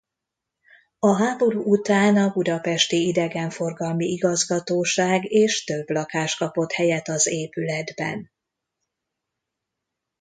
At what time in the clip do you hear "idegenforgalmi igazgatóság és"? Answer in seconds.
3.07-5.63